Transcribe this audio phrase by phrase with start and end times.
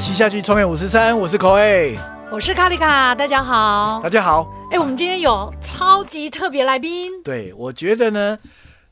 [0.00, 1.98] 洗下去创业五十三，我是口 A，
[2.32, 4.08] 我是卡丽卡，大家好大。
[4.08, 4.50] 家好。
[4.70, 8.38] 哎，我们今天有超级特别来宾，对，我觉得呢，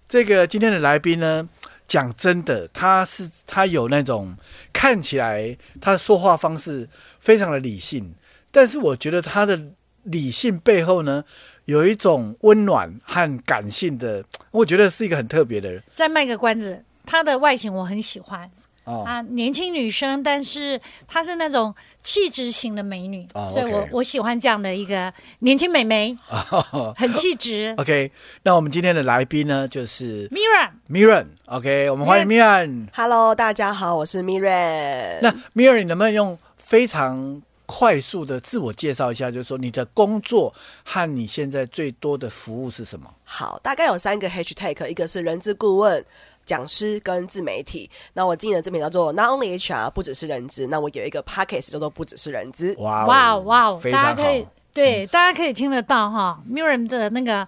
[0.06, 1.48] 这个今天的来宾呢，
[1.88, 4.36] 讲真的，他是他有那种
[4.70, 6.86] 看起来他说话方式
[7.18, 8.14] 非常的理性，
[8.50, 9.58] 但是我觉得他的
[10.02, 11.24] 理性背后呢，
[11.64, 18.50] 有一种温暖和感性的，我觉得是一个很特别的人再卖个关子，他的外形我很喜欢，
[18.88, 19.04] 哦。
[19.06, 26.16] 啊，年轻女生，但是她是那种气质型的美女，哦所以我我喜欢这样的一个年轻美眉，
[26.96, 27.74] 很气质。
[27.76, 28.10] OK，
[28.42, 31.26] 那我们今天的来宾呢，就是 Mira，Miran。
[31.46, 32.88] OK，我们欢迎 Miran。
[32.94, 35.18] Hello，大家好，我是 Miran。
[35.20, 43.14] 那 Miran，你能不能用非常快速的自我介绍一下，就是说你的工作和你现在最多的服务是什么？
[43.24, 46.02] 好，大概有三个 hashtag，一个是人资顾问、
[46.46, 47.90] 讲师跟自媒体。
[48.14, 50.66] 那我经营的这边叫做 Not Only HR，不只是人资。
[50.68, 52.74] 那我有一个 podcast 叫做不只是人资。
[52.78, 54.34] 哇哇哦哇大家可。
[54.34, 57.46] 以对，大家可以听得到哈，Miram 的那个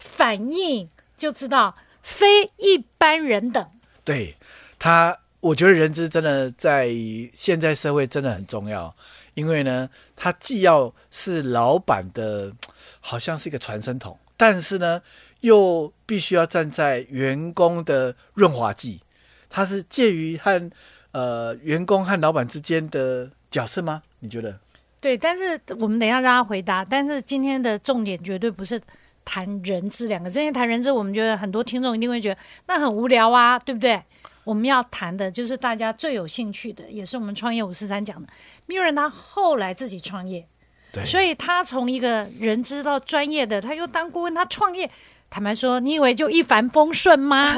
[0.00, 3.64] 反应就知道非一般人等。
[4.02, 4.34] 对
[4.80, 6.90] 他，我觉得人资真的在
[7.32, 8.92] 现在社会真的很重要，
[9.34, 12.52] 因为呢，他既要是老板的，
[13.00, 15.00] 好像是一个传声筒，但是呢，
[15.40, 19.00] 又必须要站在员工的润滑剂，
[19.48, 20.70] 他是介于和
[21.12, 24.02] 呃员工和老板之间的角色吗？
[24.20, 24.58] 你觉得？
[25.00, 26.84] 对，但是我们等一下让他回答。
[26.84, 28.80] 但是今天的重点绝对不是
[29.24, 34.00] 谈人资两个字，因为谈人资，我们觉得很多听众一定会觉得那很无聊啊，对不对？
[34.44, 38.28] 我们要谈的就是大家最有兴趣的，也是我们创业五十三讲的。
[38.66, 40.46] 米人他后来自己创业，
[40.92, 44.90] 对所以他从一个人知道专业的，他又当顾问，他创业。
[45.30, 47.54] 坦白说，你以为就一帆风顺吗？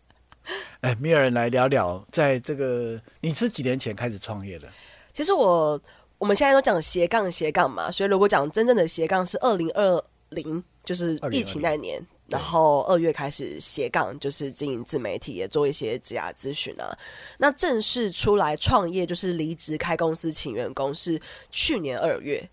[0.80, 4.68] 哎，米尔来聊聊，在这个你是几年前开始创业的？
[5.12, 5.80] 其实我
[6.16, 12.04] 我们现在都讲斜杠斜杠嘛，所以如果讲真正的斜杠是二零二零，就是疫情那年。
[12.28, 16.96] 然后二月开始斜杠，就是经营自媒体，也做一些职涯咨询啊。
[17.38, 22.48] 那正式出来创业，就是离职开公司请员工，是去年二月，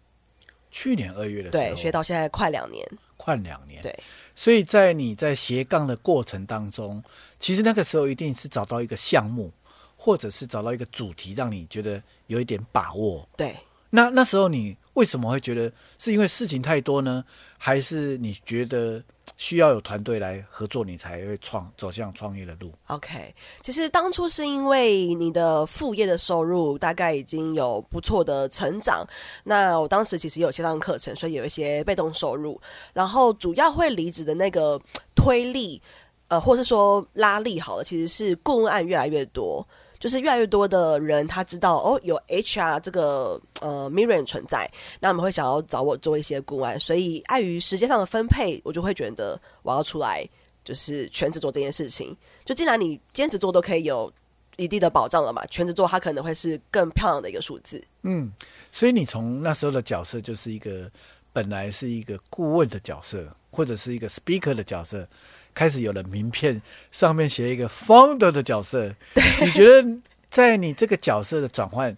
[0.71, 2.89] 去年二月的时候，对，所以到现在快两年。
[3.17, 3.81] 快两年。
[3.81, 3.97] 对，
[4.35, 7.03] 所以在你在斜杠的过程当中，
[7.39, 9.51] 其实那个时候一定是找到一个项目，
[9.97, 13.27] 或者是找到一个主题，让你觉得有一点把握。
[13.35, 13.55] 对，
[13.89, 17.25] 那那时候你为什么会觉得是因为事情太多呢？
[17.57, 19.03] 还是你觉得
[19.37, 29.05] 需要有团队来合作，你才会创走向创业的路？OK，其实当初是因为你的副业的收入大概已经有不错的成长，
[29.43, 32.59] 那我当时其实有线上课程，所以有一些被动收入，
[32.93, 34.79] 然后主要会离职的那个
[35.13, 35.81] 推力，
[36.29, 39.67] 呃，或是说拉力好了，其实是顾问案越来越多。
[40.05, 50.23] 就是越来越多的人他知道哦，有 HR 这个呃 Miriam 存在，那我们会想要找我做一些顾问，所以碍于时间上的分配，我就会觉得我要出来
[50.63, 52.15] 就是全职做这件事情。
[52.45, 54.13] 就既然你兼职做都可以有
[54.57, 57.83] 一定的保障了嘛，全职做它可能会是更漂亮的一个数字。
[58.03, 58.31] 嗯，
[58.71, 60.87] 所以你从那时候的角色就是一个
[61.33, 65.09] 本来是一个顾问的角色，或者是一个 speaker 的角色，
[65.55, 66.61] 开始有了名片
[66.91, 68.93] 上面写一个 founder 的角色。
[69.41, 69.97] 你觉得
[70.29, 71.97] 在你这个角色的转换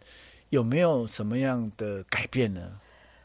[0.49, 2.61] 有没有什么样的改变呢？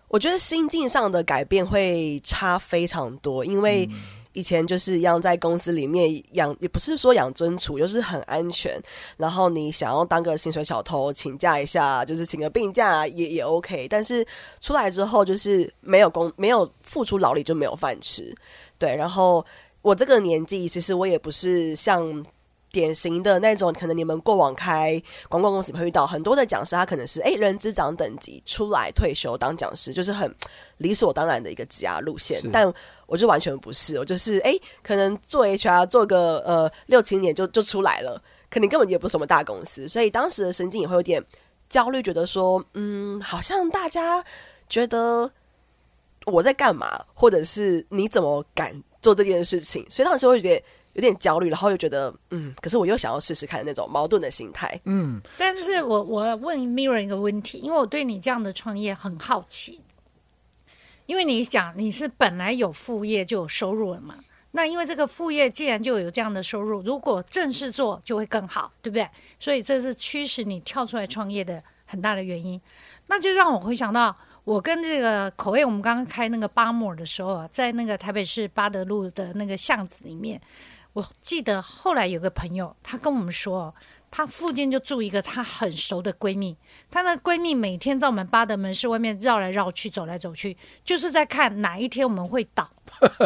[0.09, 3.88] 我觉得心境上的改变会差非常多，因为
[4.34, 8.78] 以前就是一样在公司里面养，也不是说养尊处，就是很安全。
[9.16, 13.88] 然后你想要当个薪水小偷，请假一下，就是请个病假也也 OK。
[13.88, 14.26] 但是
[14.60, 18.34] 出来之后，就是没有工，没有付出劳力就没有饭吃。
[18.78, 19.44] 对，然后
[19.82, 22.25] 我这个年纪，其实我也不是像。
[22.75, 24.98] 典型的那种，可能你们过往开
[25.28, 30.34] 广告公司会遇到很多的讲师，他可能是诶人资长等级出来退休当讲师，就是很
[30.78, 32.41] 理所当然的一个职涯路线。
[32.50, 32.72] 但
[33.04, 38.19] 我就完全不是，我就是诶可能做 HR 做个呃六七年就就出来了，
[38.49, 41.23] 可能根本也不是什么大公司，所以当时的神经也会有点
[41.69, 44.25] 焦虑，觉得说嗯，好像大家
[44.70, 45.31] 觉得
[46.25, 50.64] 我在干嘛，或者是你怎么敢做这件事情，所以当时会觉得。
[50.94, 54.78] 有点焦虑，然后又觉得，嗯，可是我又想要试试看那种矛盾的心态。
[54.84, 59.81] 嗯，但是我我问 Mirror 一个问题，因为我对你这样的创业很好奇，
[61.06, 64.16] 因为你讲你是本来有副业就有收入了嘛，
[64.50, 69.08] 那因为这个副业既然就有这样的收入，如果正式做就会更好，对不对？
[69.40, 72.60] 所以这是驱使你跳出来创业的很大的原因。
[73.06, 74.14] 那就让我回想到
[74.44, 80.41] 我跟这个口味，我们刚刚开那个巴莫尔的时候啊，在那个台北市八德路的那个巷子里面，
[80.93, 83.73] 我记得后来有个朋友他跟我们说，
[84.11, 86.56] 她附近就住一个她很熟的闺蜜，
[86.91, 92.69] 她那闺蜜每天在我们巴德门市外面绕来绕去，走来走去，就是在看哪一天我们会倒，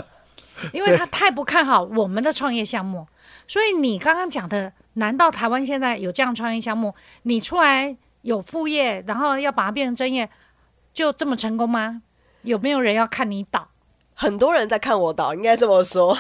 [0.72, 3.06] 因为她太不看好我们的创业项目。
[3.48, 6.94] 所以你刚刚讲的，难道台湾现在有这样创业项目？
[7.22, 10.28] 你出来有副业，然后要把它变成正业，
[10.96, 12.00] 就这么成功吗？
[12.40, 13.68] 有没有人要看你倒？
[14.14, 16.16] 很多人在看我倒，应该这么说，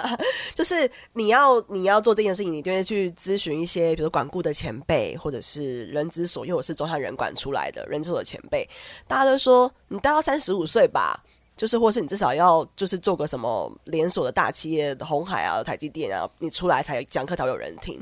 [0.54, 8.68] 就是你要你要做这件事情，你就会去咨询一些，比如管顾的前辈，或者是人之所，因为我是中山人管出来的人之所的前辈，
[9.06, 11.24] 大家都说你大概三十五岁吧，
[11.58, 18.00] 就是或是你至少要就是做个什么连锁的大企业红海啊、台积电啊，你出来才讲课才有人听，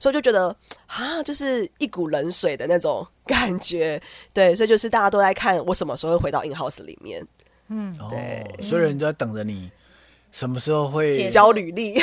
[0.00, 0.48] 所以就觉得
[0.86, 4.00] 啊，就是一股冷水的那种感觉，
[4.32, 7.24] 对，所以就是大家都在看我什么时候会回到 in house 里面。
[7.68, 9.70] 嗯，哦对，所有人都在等着你，
[10.32, 11.94] 什么时候会解交履历，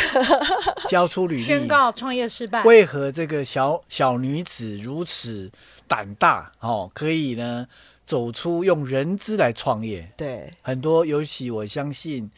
[0.88, 1.44] 交出履历？
[1.44, 2.63] 宣告创业失败。
[2.63, 5.51] 为何这个小小女子如此
[5.88, 6.51] 胆大？
[6.62, 7.68] 哦，可以呢
[8.12, 10.12] 走出用人资来创业。
[10.18, 12.30] 对，很多，尤其我相信，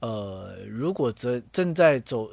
[0.00, 2.30] 呃，如果正正在走，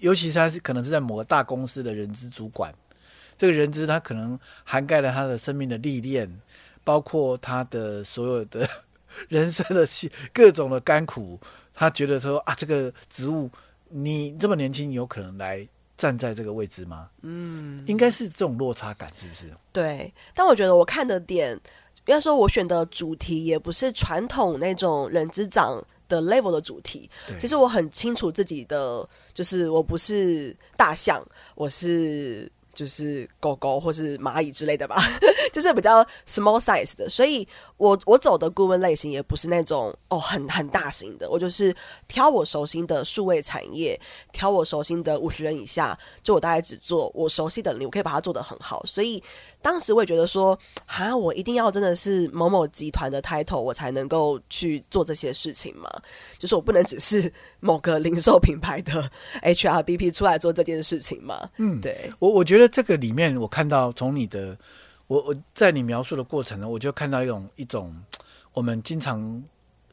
[0.00, 2.70] 尤其是他是可能是在某个大公司的人资主管，
[3.38, 6.30] 这个人资他可能涵盖了他的生命的历练，
[6.84, 8.68] 包括他的所有的
[9.30, 9.88] 人生的
[10.30, 11.40] 各种的甘苦，
[11.72, 13.50] 他觉得说啊，这个职务
[13.88, 15.66] 你这么年轻，有可能来
[15.96, 17.08] 站在这个位置吗？
[17.22, 19.50] 嗯，应该是这种落差感，是不是？
[19.72, 21.58] 对，但我觉得我看的点，
[22.06, 27.08] 应该说我选的主题也不是传统那种人之长的 level 的主题。
[27.38, 31.24] 其实我很清楚自己的，就是我不是大象，
[31.54, 34.96] 我是就是狗狗或是蚂蚁之类的吧，
[35.52, 37.08] 就是比较 small size 的。
[37.08, 37.46] 所以
[37.78, 41.74] 我我走的顾问类型也不是那种哦很很大型的，我就是
[42.06, 43.98] 挑我熟悉的数位产业，
[44.32, 48.84] 挑我熟悉的五十人以下，就我大概只做我熟悉的领域，我可以把它做得很好。
[48.84, 49.22] 所以
[49.64, 55.88] 当时我也觉得说，哈，我一定要真的是某某集团的 title，我才能够去做这些事情嘛。
[56.36, 59.10] 就是我不能只是某个零售品牌的
[59.42, 61.48] HRBP 出来做这件事情嘛。
[61.56, 64.54] 嗯，对，我我觉得这个里面，我看到从你的，
[65.06, 67.96] 我我在你描述的过程呢，我就看到一种一种
[68.52, 69.42] 我们经常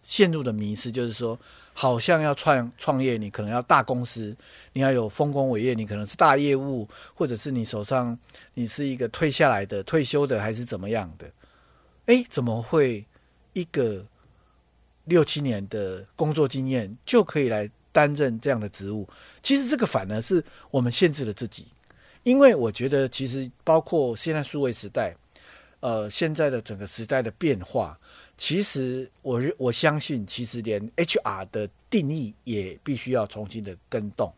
[0.03, 1.39] 陷入的迷失，就是说，
[1.73, 4.35] 好像要创创业，你可能要大公司，
[4.73, 8.17] 你要有丰功伟业，你可能是大业务，或者是你手上
[8.53, 11.31] 你是一个退下来的、退休的，还是怎么样的？
[12.05, 13.05] 哎，怎么会
[13.53, 14.05] 一个
[15.05, 19.07] 六七年的工作经验就可以来担任这样的职务？
[19.41, 21.67] 其实这个反而是我们限制了自己。
[22.23, 25.15] 因为我觉得，其实包括现在数位时代，
[25.79, 27.99] 呃，现在的整个时代的变化，
[28.43, 34.33] 其实我认我相信，其实连 HR 的定义也必须要重新的更动。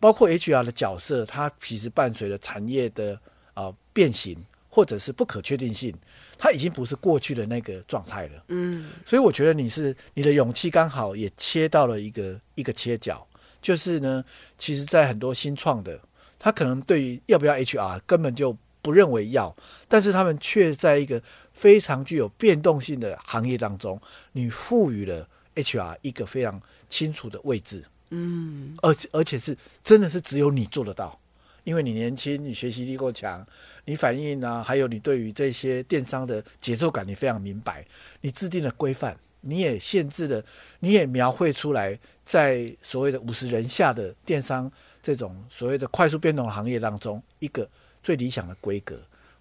[0.00, 3.12] 包括 HR 的角色，它其实伴随着产业的
[3.52, 5.94] 啊、呃变形，或者是不可确定性，
[6.38, 8.44] 它已经不是过去的那个状态了。
[8.48, 13.26] 嗯，所以我觉得你是你的勇气刚好也切到了一个一个切角，
[13.60, 14.24] 就是呢，
[14.56, 16.00] 其实，在很多新创的，
[16.38, 18.56] 他可能对于要不要 HR 根本就
[18.86, 19.52] 不认为要，
[19.88, 21.20] 但是他们却在一个
[21.52, 24.00] 非常具有变动性的行业当中，
[24.30, 31.18] 你赋予了 HR 一个非常清楚的位置，嗯，而而且是真的是只有你做得到。
[31.64, 33.44] 因为你年轻，你学习力够强，
[33.86, 37.84] 你反应啊，还有你对于这些电商的节奏感，你非常明白，
[38.20, 40.44] 你制定了规范，你也限制了，
[40.78, 44.70] 你也描绘出来，在所谓的五十人下的电商
[45.02, 47.68] 这种所谓的快速变动行业当中，一个
[48.06, 48.96] 最理想的规格。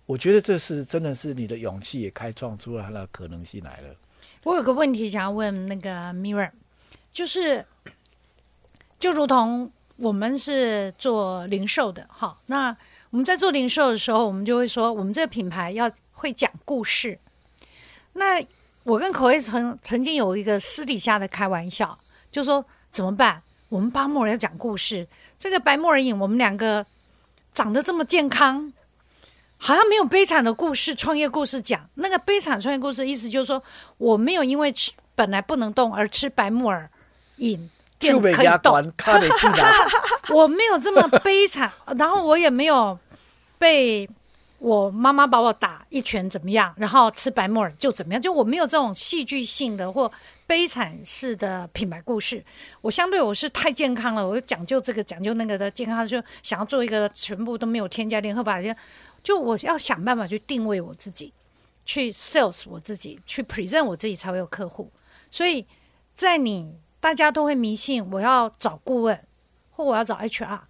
[0.07, 3.95] 我觉得这是真的是你的勇气也开创出来了可能性来了。
[4.41, 6.49] 我有个问题想要问那个 Mirror，
[7.11, 7.63] 就是
[8.97, 12.75] 就如同我们是做零售的，哈，那
[13.11, 17.19] 我们在做零售的时候，我们就会说，我们这个品牌要会讲故事。
[18.13, 18.43] 那
[18.81, 21.95] 我跟口味曾曾经有一个私底下的开玩笑，
[22.31, 23.39] 就说怎么办？
[23.69, 25.07] 我们巴莫尔要讲故事，
[25.37, 26.83] 这个白木耳饮，我们两个
[27.55, 28.71] 长得这么健康，
[29.57, 31.89] 好像没有悲惨的故事、创业故事讲。
[31.95, 33.63] 那个悲惨创业故事，意思就是说，
[33.97, 36.89] 我没有因为吃本来不能动而吃白木耳
[37.37, 38.51] 饮，变就被可以动。
[38.51, 39.71] 压关，卡得进来。
[40.29, 42.99] 我没有这么悲惨，然后我也没有
[43.57, 44.07] 被
[44.65, 50.11] 我妈妈把我打一拳怎么样，然后吃白木耳就怎么样，就我没有这种戏剧性的或
[50.47, 52.43] 悲惨式的品牌故事。
[52.81, 58.75] 我相对我是太健康了，我就讲究这个讲究那个的健康，就想要做一个全部都没有添加联合法的，
[59.21, 61.31] 就我要想办法去定位我自己，
[61.85, 64.91] 去 sales 我自己，去 present 我自己才会有客户。
[65.29, 65.63] 所以
[66.15, 69.23] 在你大家都会迷信我要找顾问
[69.69, 70.61] 或我要找 HR，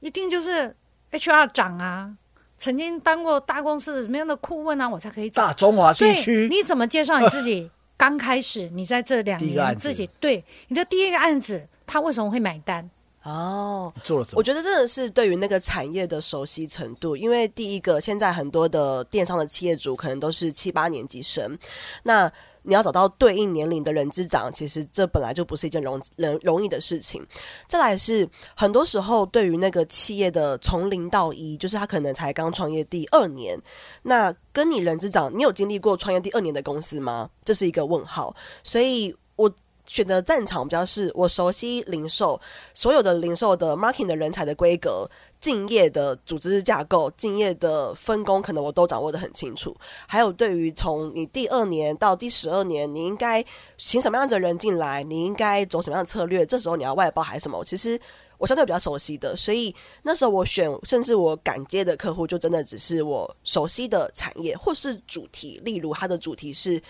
[0.00, 0.74] 一定就是
[1.12, 2.16] HR 长啊，
[2.58, 5.46] 曾经当过大公司什么样的顾问啊，我才可以找。
[5.46, 7.70] 大中华所以地区你怎么介绍你自己？
[7.96, 12.90] 刚开始，你在这两年第一个案子自己对你的第一个案子，他为什么会买单？
[13.22, 14.38] 哦，做了什么？
[14.38, 21.56] 我觉得真的是对于那个产业的熟悉程度，因为第一个，现在很多的电商的企业主可能都是七八年级生，
[22.02, 22.30] 那
[22.64, 27.24] 你要找到对应年龄的人资长，其实这本来就不是一件容容容易的事情。
[27.68, 33.56] 再来是很多时候对于那个企业的从零到一，就是他可能才刚创业第二年，
[34.02, 37.30] 那跟你人资长，你有经历过创业第二年的公司吗？
[37.44, 39.50] 这是一个问号，所以我。
[39.86, 42.40] 选择战场比较是我熟悉零售，
[42.72, 45.06] 所有的零售的 marketing 的人才的规格、
[45.44, 49.76] 敬业的组织架构、敬业的分工，可能我都掌握的很清楚。
[50.08, 53.44] 还有对于从你第二年到第十二年，你应该
[53.76, 57.62] 请什么样子的人进来，你应该走什么样的策略，这时候你要外包还是什么？
[57.62, 58.00] 其实
[58.38, 59.74] 我相对比较熟悉的，所以
[60.04, 66.80] 那时候我选，甚至我敢接的客户，就真的只是我熟悉的产业或是主题，例如它的主题是。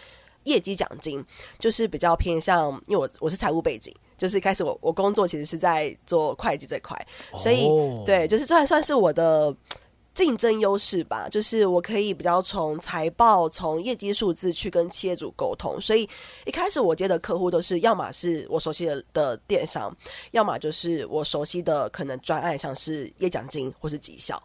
[0.44, 1.25] 业绩奖金
[1.58, 6.97] 就是比较偏向，因为我我是财务背景，就是一开始我我工作其实是在做会计这块，
[7.37, 9.54] 所以、哦对，就是这还算是我的
[10.14, 16.09] 竞争优势吧，就是我可以比较从财报、从业绩数字去跟企业主沟通，所以
[16.47, 19.94] 一开始我接的客户都是要么是我熟悉的的电商，
[20.30, 24.40] 要么就是我熟悉的可能专案，像是业奖金或是绩效。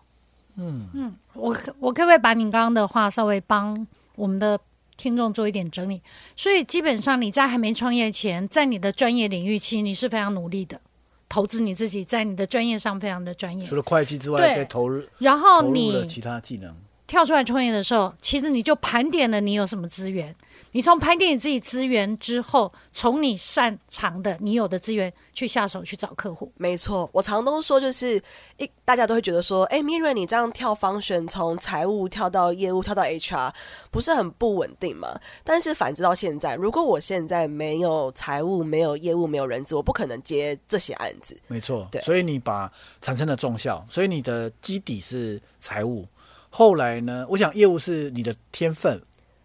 [0.56, 0.90] 嗯。
[0.94, 1.16] 嗯。
[1.34, 4.60] 我可我可不可以把你刚刚的话稍微帮我们的
[5.00, 6.02] 听众做一点整理？
[6.36, 10.82] 所以基本上你在还没创业前，在你的专业领域，其实你是非常努力的，
[11.30, 13.78] 投资你自己，在你的专业上非常的专业除。
[13.78, 16.76] 了会计之外，对再投入然后你其他技能。
[17.10, 20.34] 跳出来创业的时候，其实你就盘点了你有什么资源。
[20.74, 26.52] 你从盘点你自己资源之后，从你擅长的、你有的资源去下手去找客户。
[26.58, 28.22] 没错，我常都说，就是
[28.58, 33.52] 一大家都会觉得说，哎 m i r a 你这样跳方选，从财务跳到业务，跳到 HR，
[33.90, 35.20] 不是很不稳定吗？
[35.44, 41.36] 但是反之到现在，如果我现在没有财务、没有业务、没有人资，我不可能接这些案子。
[41.48, 46.06] 没错对，所以你把产生了重效，所以你的基底是财务，
[46.50, 49.02] 后来呢，我想业务是你的天分，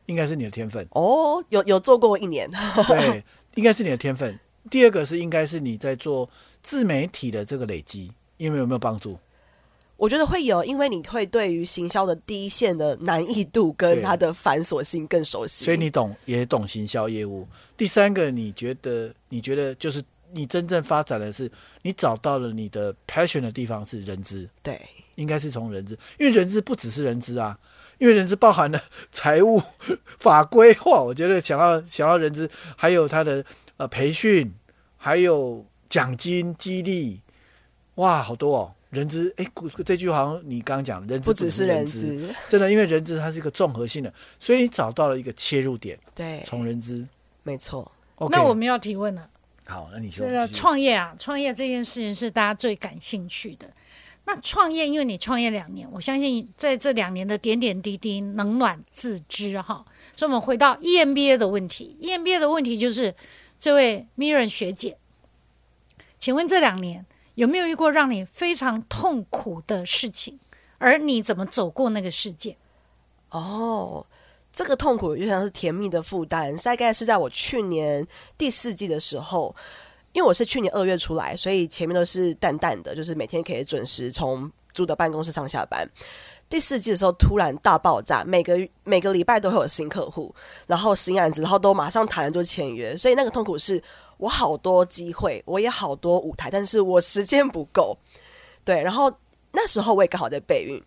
[0.06, 2.50] 应该是你的天分，哦，有有做过一年，
[2.88, 3.22] 对，
[3.54, 4.38] 应该是你的天分。
[4.70, 6.28] 第二个是应该是你在做
[6.62, 9.18] 自媒体的这个累积，因为有没有帮助？
[9.96, 17.46] 我觉得会有，因为你会对于行销的第一线的难易度跟它的繁琐性更熟悉，所以你懂也懂行销业务。
[17.76, 20.02] 第三个，你觉得你觉得就是
[20.34, 21.50] 你真正发展的是
[21.82, 24.80] 你找到了你的 passion 的地方是人资，对
[25.14, 27.58] 应该是从人资，因为人资不只是人资啊，
[27.98, 29.62] 因为人资包含了财务、
[30.18, 31.00] 法规化。
[31.00, 33.44] 我觉得想要想要人资，还有他的
[33.76, 34.52] 呃培训，
[34.96, 37.20] 还有奖金激励，
[37.94, 38.74] 哇，好多哦。
[38.90, 39.46] 人资，哎，
[39.84, 47.04] 这句好像你刚刚讲，人资不只是人资，真的，因为人资它是一个综合性的，所以你找到了一个切入点，对，从人资。
[47.42, 47.90] 没错，
[48.30, 49.28] 那我们要提问了。
[49.66, 53.70] 好，那你说这个创业啊，创业这件事情是大家最感兴趣的。
[54.26, 59.84] 那创业，因为你创业两年，我相信在这两年的点点滴滴，冷暖自知哈。
[60.16, 63.14] 所以，我们回到 E EMBA 的问题，EMBA 的问题就是，
[63.60, 64.96] 这位 Mirren 学姐，
[66.18, 67.04] 请问这两年
[67.34, 70.38] 有没有遇过让你非常痛苦的事情？
[70.78, 72.56] 而你怎么走过那个事件？
[73.30, 74.06] 哦，
[74.54, 78.06] 这个痛苦就像是甜蜜的负担，大概是在我去年
[78.38, 79.54] 第四季的时候，
[80.12, 85.84] 因为我是去年二月出来，所以前面都是淡淡的，就是每天可以准时从住的办公室上下班。
[86.48, 90.32] 第四季的时候突然大爆炸，每个每个礼拜都会有新客户，
[90.68, 93.82] 然后新案子，然后都马上谈了就签约，所以那个痛苦是
[94.18, 97.98] 我好多机会，我也好多舞台，但是我时间不够。
[98.62, 99.12] 对，然后
[99.50, 100.80] 那时候我也刚好在备孕，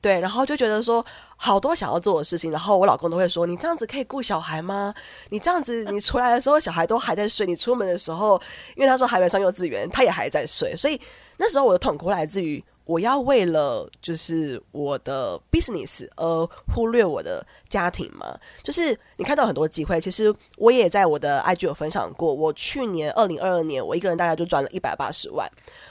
[0.00, 1.04] 对，然后就觉得说
[1.36, 4.94] 好多想要做的事情，然后我老公都会说：“你这样子可以顾小孩吗？
[5.30, 8.40] 你这样子，你出来的时候小孩都还在睡，你出门的时候，
[8.76, 11.00] 因为他说还没上幼稚园，他也还在睡，所以
[11.36, 18.38] 那时候我的痛苦来自于我要为了就是我的 business 而忽略我的家庭嘛。
[18.62, 25.50] 就是你看到很多机会，其实我也在我的 IG 有分享过，我去年二零二二年我一个人大概就赚了一百八十万，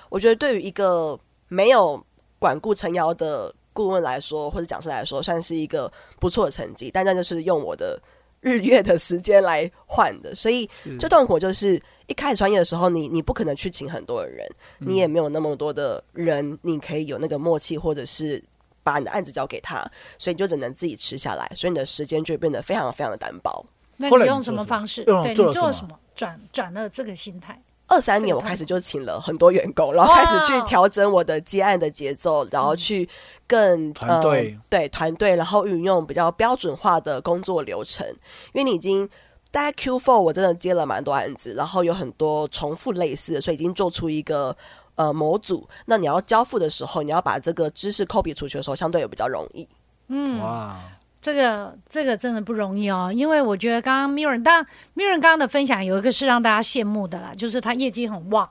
[0.09, 2.03] 我觉得对于一个没有
[2.39, 6.89] 管顾撑腰的顾问来说，或者讲师来说，算是一个不错的成绩。
[6.91, 8.01] 但那就是用我的
[8.41, 10.67] 日月的时间来换的，所以
[10.99, 18.43] 最痛苦就是一开始创业的时候，你你不可能去请很多的人，你也没有那么多的人，你可以有那个默契，或者是
[18.81, 19.79] 把你的案子交给他，
[20.17, 23.63] 所以你就只能自己吃下来，所以你的时间就会变得非常非常的单薄。
[23.97, 25.03] 那你你用什么方式？
[25.03, 25.99] 对做了什么你做了什么？
[26.15, 27.61] 转转了这个心态？
[27.87, 33.07] 二三年我开始就请了很多员工，然后开始去调整我的接案的节奏，然后去
[33.47, 38.05] 更团队对团队，然后运用比较标准化的工作流程。
[38.53, 39.09] 因为你已经
[39.51, 44.55] 大概 Q four 我真的接了蛮多案子，然后有很多重复类似的，所以已经做出一个
[44.95, 45.67] 呃模组。
[45.85, 49.65] 那你要交付的时候，你要把这个知识 copy 出去的时候，相对也比较容易。
[50.09, 50.77] 嗯，哇。
[51.21, 58.49] 这个这个真的不容易哦，因为我觉得刚刚 Mirren，当然 Mirren 刚刚的分享有一个是让大家羡慕的啦，就是他业绩很旺，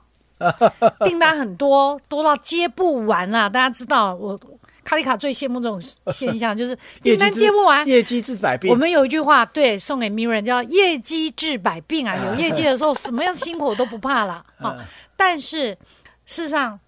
[1.05, 3.49] 订单很多，多到接不完啦。
[3.49, 4.39] 大家知道，我
[4.83, 5.81] 卡里卡最羡慕这种
[6.13, 8.69] 现象，就是订单接不完，业绩治百病。
[8.69, 14.77] 我们有一句话，对，送给 Mirren 叫“业绩治百病”啊，有业绩的时候，什么样辛苦都不怕了啊。
[15.17, 15.69] 但是
[16.25, 16.79] 事实上。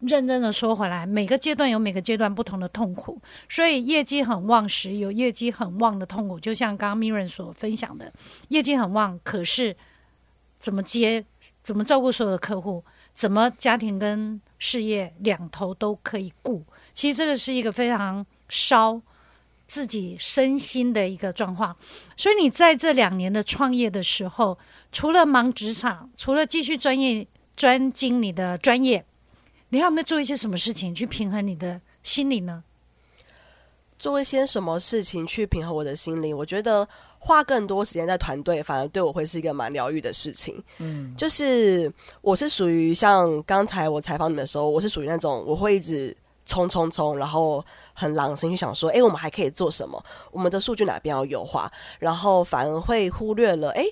[0.00, 6.38] 认真的说回来，每个阶段有每个阶段不同的痛苦，所以业绩很旺时有业绩很旺的痛苦。
[6.40, 8.12] 就像刚刚 Mirren 所分享的，
[8.48, 9.76] 业绩很旺，可是
[10.58, 11.24] 怎么接、
[11.62, 19.00] 怎么照顾所有的客户，怎么家庭跟事业两头都可以顾，其实这个是一个非常烧
[19.66, 21.76] 自己身心的一个状况。
[22.16, 24.58] 所以你在这两年的创业的时候，
[24.90, 29.04] 除了忙职场，除了继续专业专精你的专业。
[29.76, 32.64] 你有没有做一些什么事情去平衡你的心理呢？
[33.98, 36.32] 做一些什么事情去平衡我的心理？
[36.32, 40.64] 我觉得花更多时间在团队，反而对我会是一个蛮疗愈的事情。
[40.78, 41.92] 嗯，就是
[42.22, 46.16] 我是属于像刚才我采访你们的时候，我是属于那种我会一直
[46.46, 50.02] 冲冲冲，然后很狼心去想说，哎，我们还可以做什么？
[50.30, 51.70] 我们的数据哪边要优化？
[51.98, 53.84] 然后反而会忽略了，哎，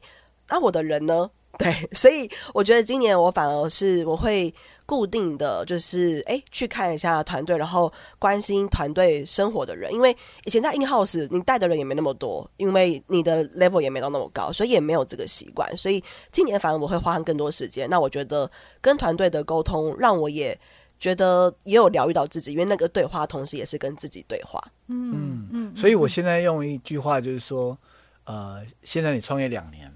[0.48, 1.30] 那我的人呢？
[1.56, 4.52] 对，所以我觉得今年我反而是我会
[4.86, 10.14] 固定的就是哎去看一下团队，然后关心团队生活的人，因为
[10.46, 15.74] 以前在 in house 你带的人也没那么多，因为你的 level 也没到那么高，所以也没有这个习惯。
[15.76, 17.88] 所以今年反而我会花更多时间。
[17.88, 20.58] 那我觉得跟团队的沟通让我也
[20.98, 24.60] 觉得也有疗愈到自己，因为那个对话同时也是跟自己对话。
[24.88, 27.78] 嗯嗯，所以我现在用一句话就是说，
[28.24, 29.93] 呃，现在你创业两年。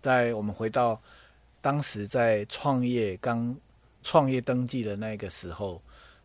[0.00, 1.00] 在我们回到
[1.60, 3.54] 当时在创业刚
[4.02, 5.80] 创业登记的那个时候，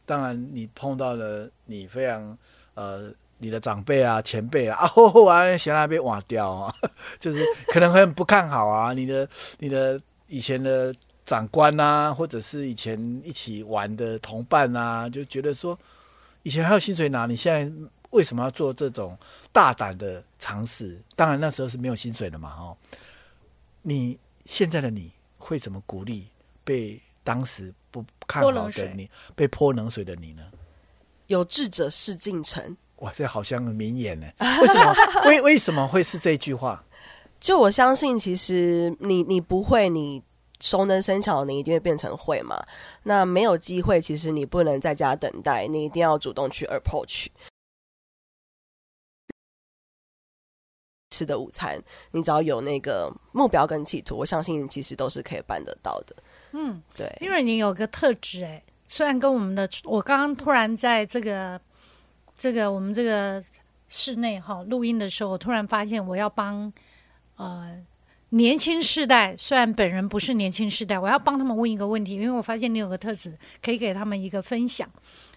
[0.05, 2.37] 当然你碰到了你非常
[2.73, 6.73] 呃你的长辈啊前辈啊 啊吼吼啊嫌那边瓦掉啊，
[7.19, 9.27] 就是可能很不看好啊你的
[9.59, 10.93] 你的以前的
[11.25, 15.77] 长官啊，或者是以前一起玩的同伴啊，就觉得说
[16.43, 19.17] 以前还有薪水拿，你现在为什么要做这种
[19.51, 20.97] 大胆的尝试？
[21.15, 22.77] 当然那时候是没有薪水的嘛，哦。
[23.87, 26.27] 你现在的你会怎么鼓励
[26.63, 30.41] 被当时不看好的你，被泼冷水的你呢？
[31.27, 32.75] 有志者事竟成。
[32.97, 34.27] 哇，这好像名言呢。
[34.39, 34.95] 为什么？
[35.29, 36.83] 为为什么会是这句话？
[37.39, 40.23] 就我相信，其实你你不会，你
[40.59, 42.59] 熟能生巧，你一定会变成会嘛。
[43.03, 47.27] 那没有机会，其实你不能在家等待，你一定要主动去 approach。
[51.15, 56.15] 吃的午餐，你只要有那个目标跟企图，我相信你其实都是可以办得到的。
[56.51, 61.59] 嗯，对，因为你有个特质，哎，虽然跟我们的，我刚刚突然在这个
[62.33, 63.41] 这个我们这个
[63.87, 66.71] 室内哈录音的时候，我突然发现我要帮
[67.37, 67.77] 呃
[68.31, 74.89] 年轻世代，虽然本人不是年轻世代，我要帮他们问一个问题，因为我发现你有个特质，可以给他们一个分享，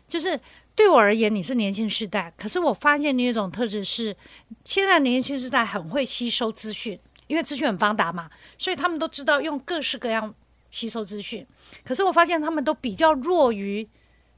[0.09, 0.41] 就是。
[0.79, 4.17] 对我而言，你是年轻时代，可是我发现你有一种特质是，
[4.62, 10.33] 现在年轻时代很会吸收资讯，因为资讯很发达嘛，所以他们都知道用各式各样
[10.71, 11.45] 吸收资讯。
[11.85, 13.88] 可是我发现他们都比较弱于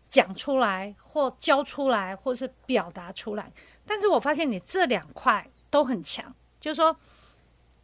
[0.08, 3.52] 讲出来或教出来，或是表达出来。
[3.84, 6.96] 但是我发现你这两块都很强，就是说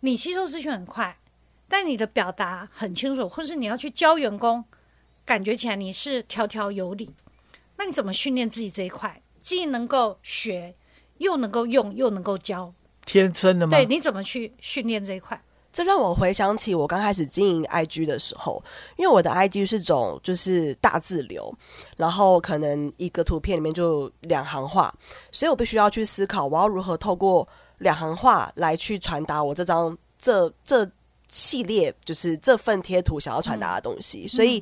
[0.01, 1.19] 你吸收资讯很快，
[1.69, 4.65] 但你的表达很清楚，或是你要去教员工，
[5.27, 7.11] 感觉起来你是条条有理。
[7.79, 9.23] 那你怎么训练自己这一块？
[9.43, 10.75] 既能够学，
[11.19, 13.77] 又能够用，又能够教，天生的吗？
[13.77, 15.41] 对，你怎么去训练这一块？
[15.73, 18.61] 这让我回想起我刚开始经营 IG 的时候，
[18.97, 21.55] 因为我的 IG 是种就是大字流，
[21.97, 24.93] 然后可能一个图片里面就两行话，
[25.31, 27.47] 所以我必须要去思考我要如何透过
[27.79, 30.91] 两行话来去传达我这张这这
[31.29, 34.27] 系列就是这份贴图想要传达的东西。
[34.27, 34.61] 所以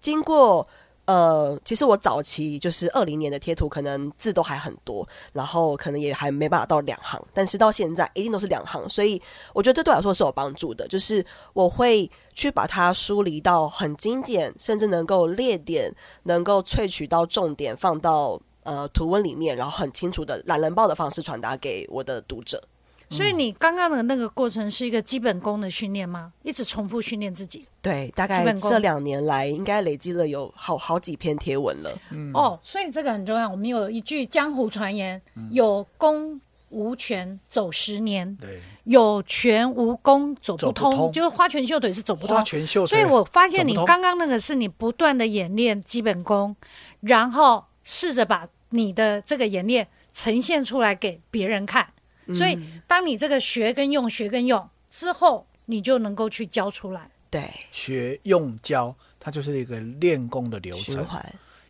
[0.00, 0.66] 经过。
[1.06, 9.20] 呃，其实我早期就是二零年的贴图，可能字都还很多，然后可能也还没办法到两行，但是到现在一定都是两行，所以
[9.52, 22.62] 我觉得这对我来说是有帮助的，就是我会去把它梳理到很经典，甚至能够列点，能够萃取到重点，放到呃图文里面，然后很清楚的懒人报的方式传达给我的读者。
[23.10, 26.32] 所以你刚刚的那个过程是一个基本功的训练吗？
[26.42, 27.66] 一直重复训练自己。
[27.80, 31.98] 对，大概基本功这两年来，应该累积了有好好几篇贴文了。
[32.10, 33.48] 嗯哦，所以这个很重要。
[33.48, 36.40] 我们有一句江湖传言：嗯有功
[36.70, 40.90] 无权走十年，对，有权无功走不通。
[40.90, 42.44] 不通就是花拳绣腿是走不花通。
[42.44, 42.98] 拳绣腿。
[42.98, 46.56] 所以我发现你刚刚那个是你不断的演练基本功，
[47.00, 51.86] 然后试着把你的这个演练呈现出来给别人看。
[52.32, 57.10] 所以当你这个学跟用、学跟用之后，你就能够去教出来。
[57.30, 61.04] 对，学用教，它就是一个练功的流程，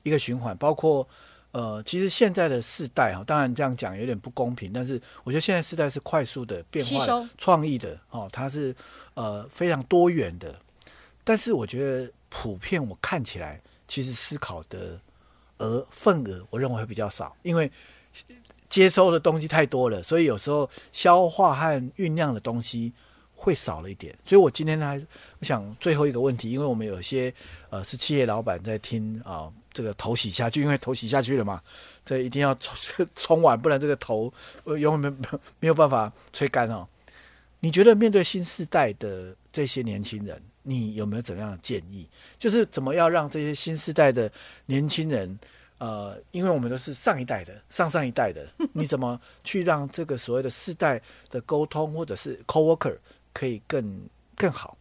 [0.02, 0.54] 一个循环。
[0.58, 1.08] 包括
[1.52, 8.74] 呃，其实现在的世代哈，当然这样讲有点不公平，但是我觉得现在世代是快速的变化吸收、创意的哦，它是
[9.14, 10.54] 呃非常多元的。
[11.22, 15.00] 但是我觉得普遍我看起来，其实思考的
[15.58, 17.70] 额份额，我认为会比较少，因为
[18.74, 22.92] 接收的东西太多了，所以有时候消化和酝酿的东西
[23.36, 24.12] 会少了一点。
[24.24, 25.00] 所以我今天呢，
[25.38, 27.32] 我想最后一个问题，因为我们有些
[27.70, 31.62] 呃是企业老板在听啊、这个头洗下去，因为头洗下去了嘛，
[32.04, 34.32] 这一定要冲冲完，不然这个头
[34.64, 36.84] 呃永远没没有办法吹干哦。
[37.60, 42.08] 你觉得面对新时代的这些年轻人，你有没有怎么样的建议？
[42.40, 44.28] 就是怎么样让这些新时代的
[44.66, 45.38] 年轻人，
[45.78, 52.96] 呃，因为我们都是上一代的、上上一代的， 你怎么去让这个所谓的世代的沟通或者是 coworker
[53.32, 54.00] 可以更
[54.36, 54.76] 更好？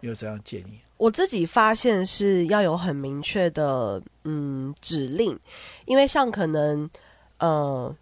[0.00, 0.78] 有这样建议？
[0.96, 5.38] 我自己发现是要有很明确的嗯指令，
[5.86, 6.88] 因为像可能
[7.38, 7.94] 呃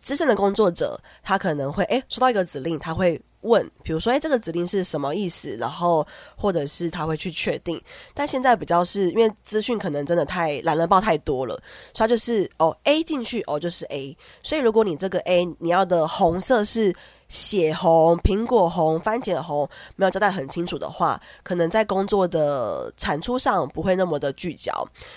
[0.00, 6.06] 资深的工作者，他可能会诶收到一个指令，他会问，比如说诶这个指令是什么意思，然后
[6.36, 7.80] 或者是他会去确定。
[8.12, 11.58] 但现在比较是因为资讯可能真的太懒人报太多了，
[11.94, 16.94] 所以就是哦 A 进去哦就是 A，所以如果你这个 A 你要的红色是。
[17.28, 24.72] 血红、苹果红、番茄红没有交代很清楚的话，可能在工作的产出上不会那么的聚焦。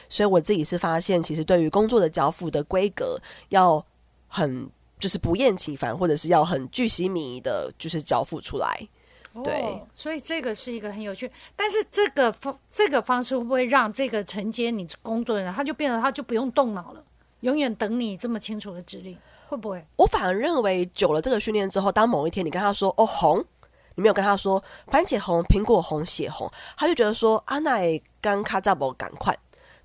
[0.09, 3.85] 所以我自己是发现，其实对于工作的交付的规格，要
[4.27, 4.67] 很
[4.99, 8.87] 就是不厌其烦，或者是要很巨细靡遗的，就是交付出来。
[9.43, 17.03] 对哦，所以这个是一个很有趣，但是这个方这个方式会不会让这个承接你工作的人，他就变得他就不用动脑了，
[17.41, 19.15] 永远等你这么清楚的指令，
[19.47, 19.85] 会不会？
[19.97, 23.45] 我反而认为，久了这个训练之后，当某一天你跟他说“哦红”，
[23.95, 29.37] 你没有跟他说番茄红、苹果红、血红，他就觉得说啊，那也刚卡扎博赶快，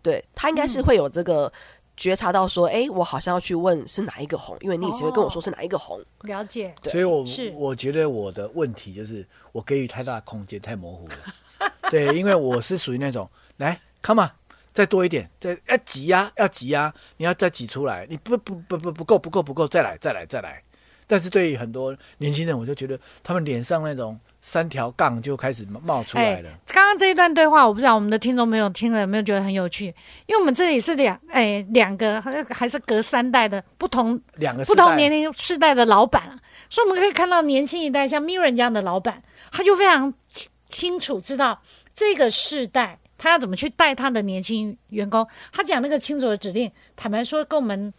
[0.03, 1.53] 对他应该是会有这个
[1.97, 11.71] 觉察到说，哎、我好像要去问是哪一个红，因为你以前会跟我说是哪一个红，了解，对所以我是我觉得我的问题就是我给予太大的空间，太模糊了。
[11.89, 14.31] 对，因为我是属于那种来，come on，
[14.73, 20.64] 再多一点，再要挤压，要挤压，你要再挤出来，你不不不不不够不够不够，再来再来再来。
[21.07, 26.51] 但是对于很多年轻人，我就觉得他们脸上那种三条杠就开始冒出来了。
[26.67, 29.87] 刚刚这一段对话，我不知道我们的听众朋友听了有没有觉得很有趣，
[30.27, 36.39] 因为我们这里是两哎两个还是隔三代的不同两个不同年龄世代的老板啊，
[36.69, 41.63] 所以我们可以看到年轻一代像 Mirren 这样的老板，他就非常清清楚知道
[41.95, 45.27] 这个世代他要怎么去带他的年轻员工。
[45.53, 47.93] 他讲那个清楚的指令，坦白说跟我们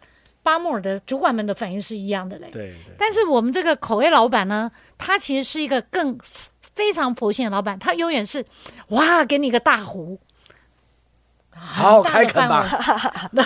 [0.46, 2.48] 巴莫尔的主管们的反应是一样的嘞。
[2.52, 6.16] 对对但是我们这个口味老板呢，他其实是一个更
[6.72, 8.44] 非常佛性的老板，他永远是
[8.90, 10.16] 哇，给你一个大壶，
[11.50, 12.62] 好好开垦吧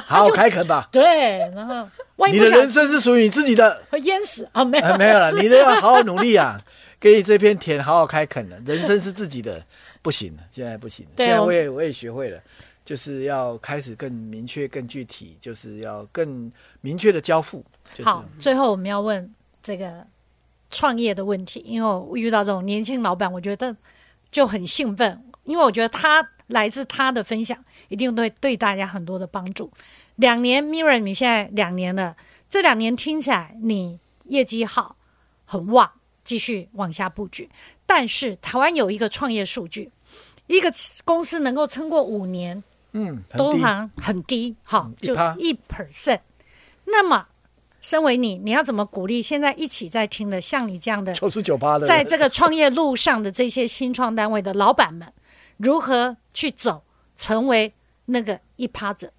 [0.05, 3.83] 好好开垦吧，对，然后万一你的人生是属于你自己的。
[3.89, 6.61] 会淹死啊，没有、啊，没有了，你都要好好努力啊，
[7.01, 8.59] 给你这片田好好开垦了。
[8.67, 9.65] 人生是自己的，
[10.03, 11.13] 不行了，现在不行了。
[11.17, 12.39] 现在我我也我也学会了，
[12.91, 16.51] 就是要开始更明确、更具体，就是要更
[16.81, 17.65] 明确的交付。
[18.03, 20.05] 好，最后我们要问这个
[20.73, 23.77] 创业的问题，因为我遇到这种年轻老板，我觉得
[24.33, 29.71] 就很兴奋，因为我觉得他来自他的分享，一定对对大家很多的帮助。
[30.17, 32.17] 两年，Mirren，你现在两年了，
[32.49, 34.97] 这两年听起来你业绩好，
[35.45, 35.89] 很旺，
[36.25, 37.49] 继续往下布局。
[37.87, 39.93] 但是台湾有一个创业数据，
[40.49, 40.73] 一个
[41.05, 42.61] 公司能够撑过五年，
[42.93, 46.21] 嗯，很低，通常很低，哈嗯，就一 percent。
[46.87, 47.27] 那么，
[47.81, 55.13] 身为你，你要怎么鼓励现在一起在听的像你这样的，九十九趴的，在这个创业路上的这些新创单位的老板们，
[55.57, 56.83] 如何去走，
[57.17, 57.73] 成为
[58.07, 59.13] 那个一趴者？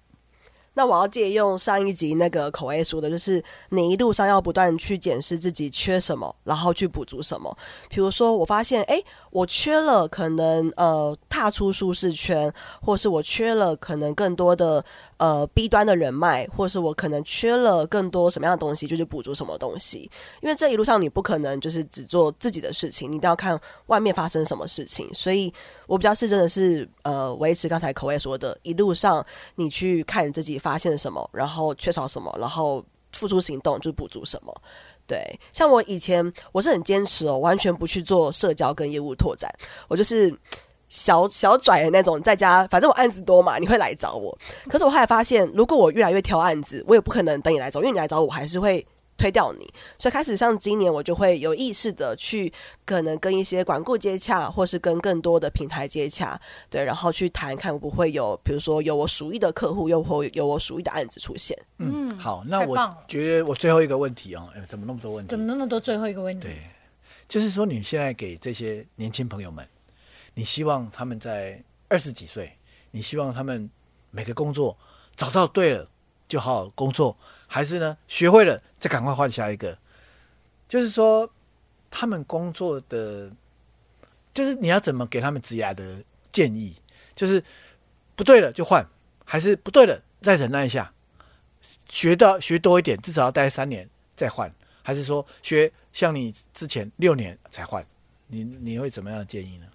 [0.74, 7.54] 那我要借用上一集那个口味说的，就是你一路上要不断去检视自己缺什么，然后去补足什么。
[7.90, 8.98] 比如说，我发现，哎，
[9.30, 14.82] 我缺了可能呃踏出舒适圈，或是我缺了可能更多的
[15.18, 20.10] 呃 B 端的人脉，或是我可能缺了更多什么样的东西，就去补足什么东西。
[20.40, 25.06] 因为这一路上你不可能就是只做自己的事情，你一定要看外面发生什么事情。
[25.12, 25.52] 所以
[25.86, 29.22] 我比较是真的是呃维持刚才口味说的，一路上
[29.56, 30.61] 你去看自己。
[30.62, 34.54] 发现什么，然后缺少什么，然后付出行动就补足什么。
[35.06, 39.52] 对，像我以前我是很坚持哦，完全不去做社交跟业务拓展，
[39.88, 40.32] 我就是
[40.88, 44.38] 小小拽的那种，在家反正我案子多嘛，你会来找我。
[44.68, 48.86] 可是我后来发现，如果我越来越挑案子，我也不可能等你来找，因为你来找我，还是会。
[49.16, 52.52] 推掉你，所以开始像今年，我就会有意识的去
[52.84, 61.56] 可能跟一些管顾接洽，或是跟更多的平台接洽，对，然后去谈看不会有，比如说有我属意的客户，又或有我属意的案子出现。
[61.78, 65.30] 嗯，好，那我觉得我最后一个问题哦，怎么那么多问题？
[65.30, 66.48] 怎么那么多最后一个问题？
[66.48, 66.62] 对，
[67.28, 69.64] 就是说你现在给这些年轻朋友们，
[70.34, 72.56] 你希望他们在二十几岁，
[72.90, 73.70] 你希望他们
[74.10, 74.76] 每个工作
[75.14, 75.88] 找到对了。
[76.28, 77.96] 就好好工作，还是呢？
[78.08, 79.76] 学会了再赶快换下一个。
[80.68, 81.28] 就是说，
[81.90, 83.30] 他们工作的，
[84.32, 86.74] 就是你要怎么给他们职业的建议？
[87.14, 87.42] 就是
[88.16, 88.82] 不对了就换，
[89.24, 90.92] 还是不对了再忍耐一下，
[91.88, 94.50] 学到学多一点，至少要待三年再换，
[94.82, 97.86] 还是说学像你之前六年才换？
[98.28, 99.66] 你你会怎么样建议呢？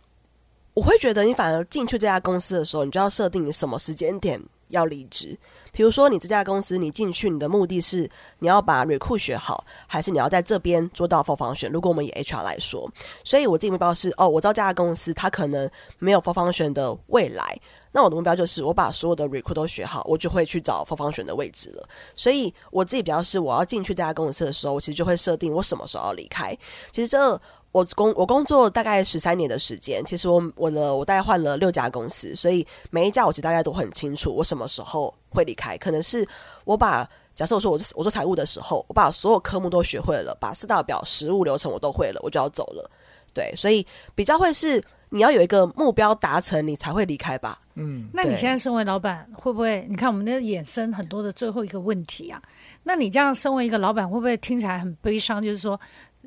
[0.73, 4.41] 我会觉得，你反而进去这家公司的时候，你就要设定你什么时间点。
[4.69, 5.37] 要离职，
[5.71, 11.71] 比如说你这家公司，你进去你的目的是你要把 recruit 学好，还是你要在这边做到 for 方选？
[11.71, 12.89] 如果我们以 HR 来说，
[13.23, 17.59] 所以我自己目标是哦，我知道这家公司它可能没有 for 方选的未来，
[17.91, 21.87] 那我的目标就是我把所有的 recruit 都学好，我就会去找 for 方选的位置了。
[22.15, 26.57] 所以我自己比较是我要进去这家公司的时候，我其实就会设定我什么时候要离开。
[26.91, 27.39] 其实这。
[27.73, 35.77] 我工我工作大概十三年的时间，其实我我的我大概换了六家公司，所以每一家我其实大概都很清楚我什么时候会离开。
[35.77, 36.27] 可能是
[36.63, 42.89] 我把假设我说我我做财务的时候，我把所有科目都学会了，把四大表、实务流程我都会了，我就要走了。
[43.31, 47.61] 对，所以比较会是你要有一个目标达成，你才会离开吧。
[47.75, 49.85] 嗯，那你现在身为老板，会不会？
[49.87, 52.41] 你看我们的衍生很多的最后一个问题啊，
[52.81, 55.39] 那你这样身为一个老板，会不会听起来很悲伤？
[55.39, 55.79] 就是说。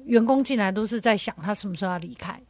[0.04, 2.40] 员工进来都是在想他什么时候要离开，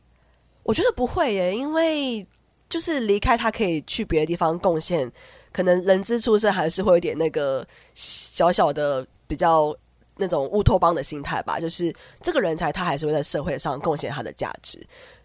[0.62, 2.26] 我觉得不会耶，因为
[2.68, 5.10] 就是离开他可以去别的地方贡献，
[5.52, 9.74] 可能人之初生还是会有点那个小小的比较
[10.16, 14.80] 那种乌托邦的心态吧，就是这个人才他还是会在社会上贡献他的价值。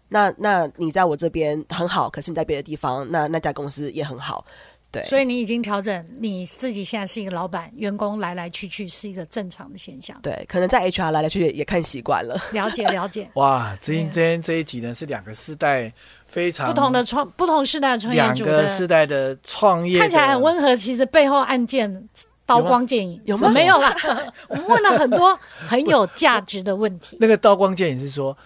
[0.08, 4.44] 那那你在我这边很好，可是你在别的地方，那那家公司也很好。
[4.90, 10.18] 对，所以你已经调整，你自己现在是一个老板，员工来来去去是一个正常的现象。
[10.22, 12.34] 对，可能在 HR 来来去去也看习惯了。
[12.52, 13.28] 了 解了解。
[13.34, 15.92] 哇，今天这一集呢是两个世代
[16.26, 22.08] 非常不同的创，不同世代的创业两个世代的创业，看起来很温和，其实背后案件
[22.46, 23.50] 刀光剑影有吗？
[23.50, 23.94] 没有啦，
[24.48, 27.18] 我们问了很多很有价值的问题。
[27.20, 28.36] 那个刀光剑影是说。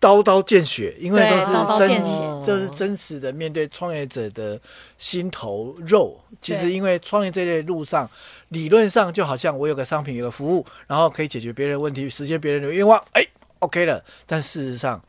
[0.00, 1.46] 刀刀见血，因为都是
[1.78, 2.02] 真，
[2.44, 4.60] 这是真实的面对创业者的
[4.96, 6.20] 心头肉。
[6.40, 8.08] 其实，因为创业这类路上，
[8.50, 13.26] 理论上就好像我有个商品，有个服务，然后可以解决别人问题，实现别人的愿望，哎
[13.58, 14.04] ，OK 了。
[14.24, 15.02] 但事实上，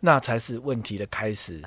[0.00, 1.62] 那才是问题的开始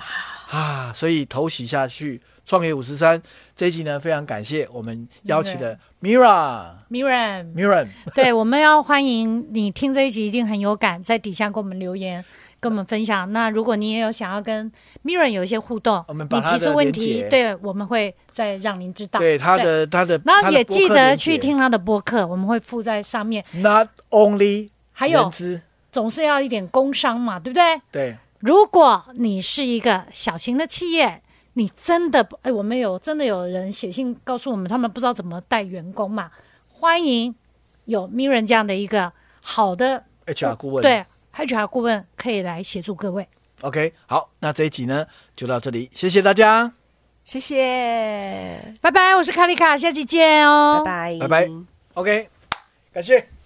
[0.49, 0.93] 啊！
[0.93, 3.19] 所以头洗下去，创业五十三
[3.55, 12.23] 这一集呢，非常感谢我们邀请的 Mira，Mira，Mira，对，我们要欢迎你听这一集，一定很有感，在底下给我们留言。
[12.59, 13.31] 跟我们分享。
[13.31, 14.71] 那如果你也有想要跟
[15.03, 19.19] Mirren 有一些互动，你提出问题，对，我们会再让您知道。
[19.19, 23.43] 对他的他的，然后也记得去听他的播客，我们会附在上面。
[23.53, 25.31] Not only 还有
[25.91, 27.81] 总是要一点工商嘛，对不对？
[27.91, 28.17] 对。
[28.39, 31.21] 如果你是一个小型的企业，
[31.53, 36.29] 你真的哎，我们有真的有人写信告诉我们，他们不知道怎么带员工嘛？
[36.71, 37.33] 欢迎
[37.85, 40.83] 有 Mirren 这样的一个好的 HR 顾问。
[40.83, 41.05] 对。
[41.37, 43.27] HR 顾问可以来协助各位。
[43.61, 46.71] OK，好，那这一集呢就到这里，谢谢大家，
[47.23, 51.51] 谢谢，拜拜，我是卡丽卡，下期见哦，拜拜，拜拜
[51.93, 52.29] ，OK，
[52.91, 53.36] 感谢。